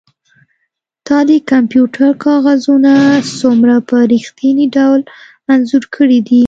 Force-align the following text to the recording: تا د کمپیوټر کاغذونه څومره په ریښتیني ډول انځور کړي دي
تا 1.05 1.17
د 1.29 1.31
کمپیوټر 1.51 2.09
کاغذونه 2.25 2.93
څومره 3.39 3.75
په 3.89 3.97
ریښتیني 4.13 4.65
ډول 4.77 4.99
انځور 5.53 5.83
کړي 5.95 6.19
دي 6.27 6.39